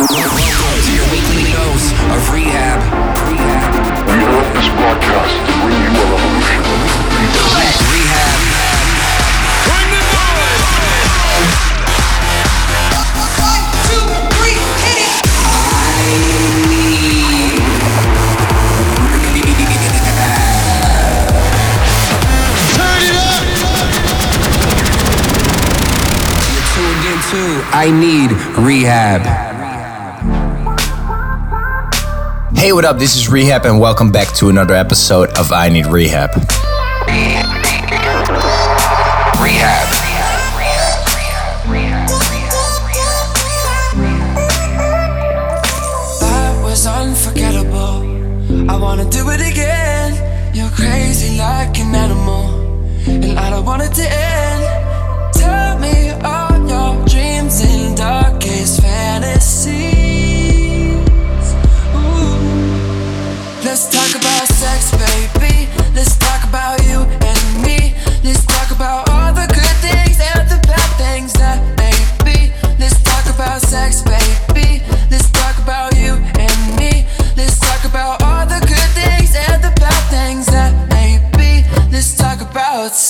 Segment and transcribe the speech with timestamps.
[0.00, 2.80] To your weekly dose of R3HAB.
[4.72, 6.64] Broadcast you a revolution.
[7.36, 8.40] R3HAB.
[9.68, 10.64] Bring the noise.
[13.44, 15.20] One, two, three, hit it.
[15.76, 16.08] I
[16.70, 17.20] need
[27.72, 29.49] I need R3HAB.
[32.60, 32.98] Hey, what up?
[32.98, 36.28] This is R3HAB, and welcome back to another episode of I Need R3HAB.
[39.40, 39.88] R3HAB.
[48.68, 50.54] I wanna do it again.
[50.54, 52.60] You're crazy like an animal,
[53.06, 54.29] and I don't want it to end.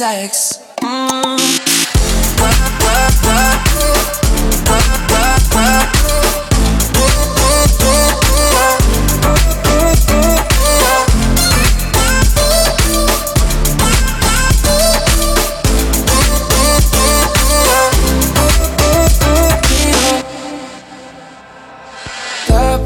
[0.00, 0.58] sex.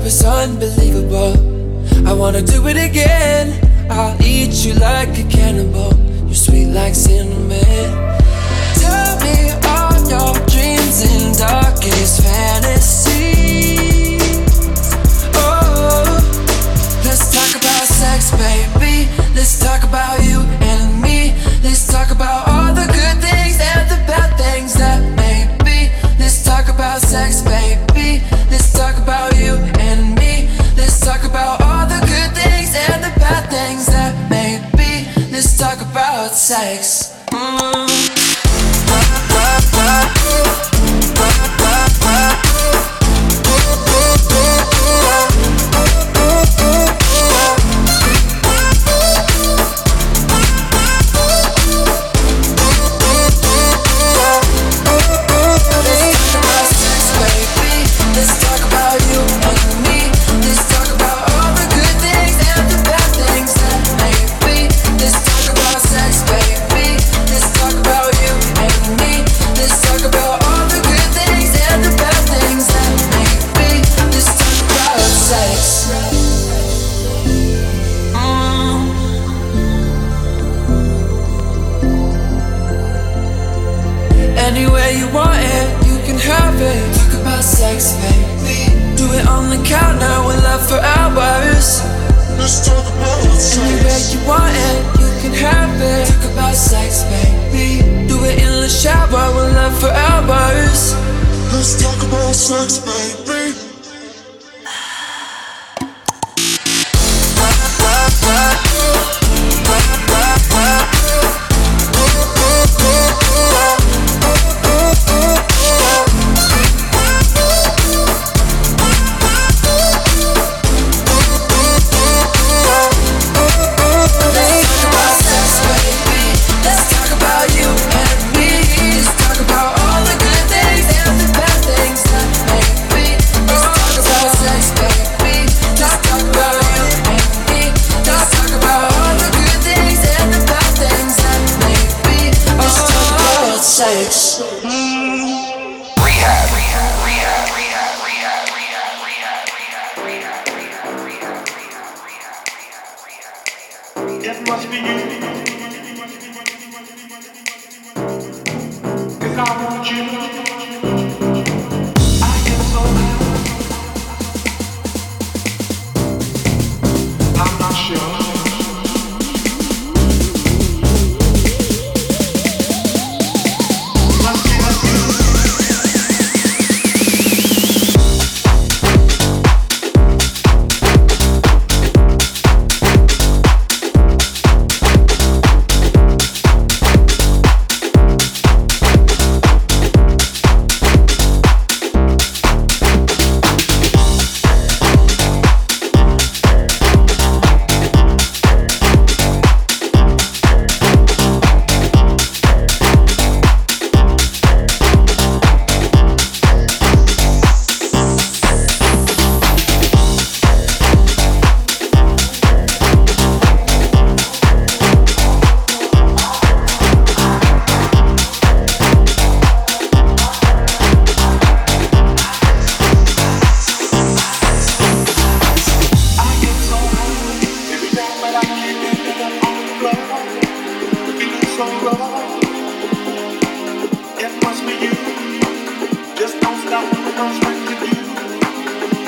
[0.06, 1.32] It's unbelievable.
[2.06, 3.58] I wanna do it again.
[3.88, 6.03] I'll eat you like a cannibal.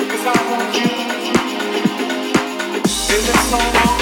[0.09, 0.47] cause i'm
[3.27, 3.96] it so long?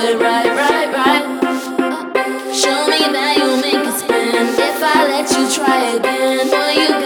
[0.00, 0.16] Show
[2.88, 4.34] me that you'll make a spin.
[4.34, 6.99] If I let you try again, will you?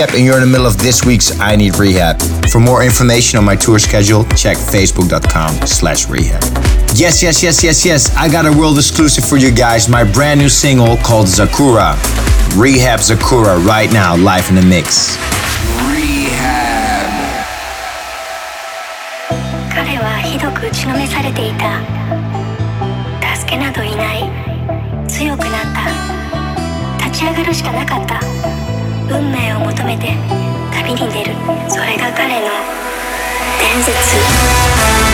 [0.00, 2.50] R3HAB and you're in the middle of this week's I Need R3HAB.
[2.50, 6.98] For more information on my tour schedule, check facebook.com slash r3hab.
[6.98, 8.16] Yes, yes, yes, yes, yes.
[8.16, 9.88] I got a world exclusive for you guys.
[9.88, 11.96] My brand new single called Sakura.
[12.56, 15.16] R3HAB Sakura right now, live in the mix.
[15.76, 17.10] R3HAB.
[19.74, 21.80] 彼はひどく打ちのめされていた
[23.36, 24.30] 助けなどいない
[25.08, 25.62] 強くなっ
[26.98, 28.69] た立ち上がるしかなかった
[29.10, 30.14] 運命を求めて
[30.72, 31.34] 旅に出る。
[31.68, 32.46] それが彼の
[33.58, 35.09] 伝説。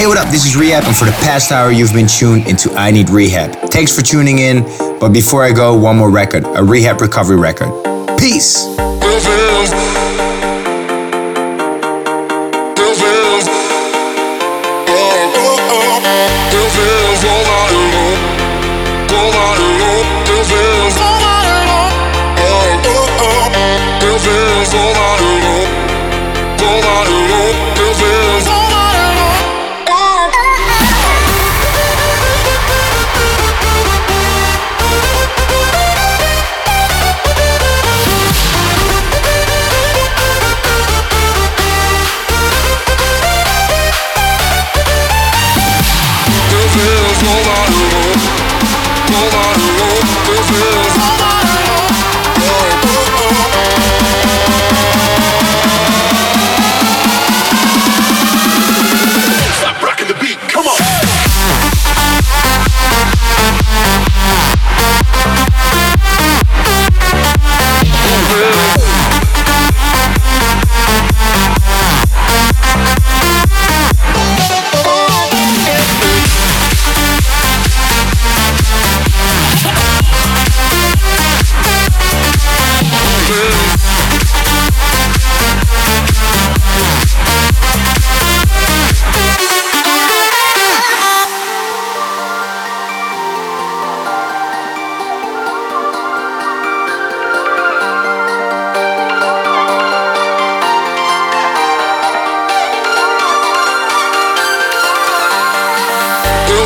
[0.00, 0.28] Hey, what up?
[0.28, 3.68] This is R3HAB, and for the past hour, you've been tuned into I Need R3HAB.
[3.68, 4.62] Thanks for tuning in,
[4.98, 7.68] but before I go, one more record a rehab recovery record.
[8.18, 8.64] Peace!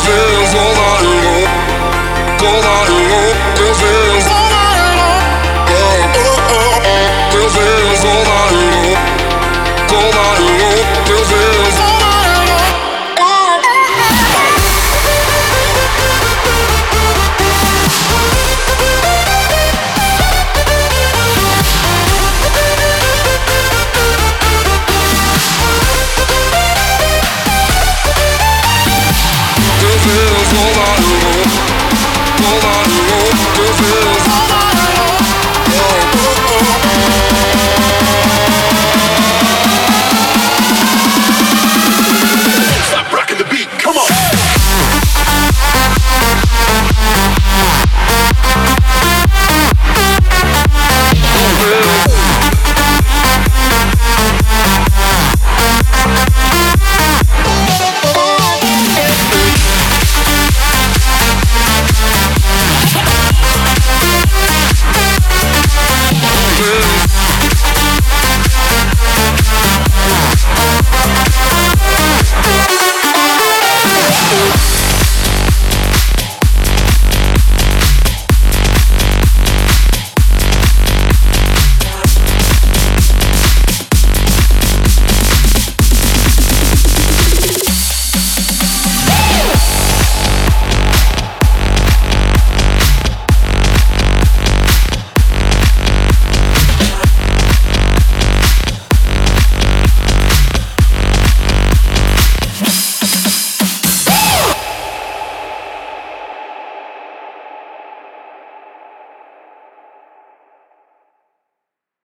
[0.01, 0.55] Feels